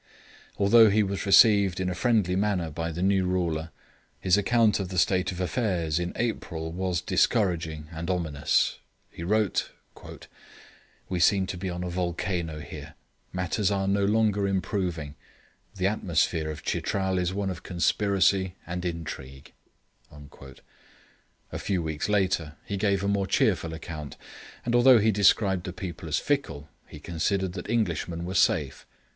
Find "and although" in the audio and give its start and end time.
24.65-24.97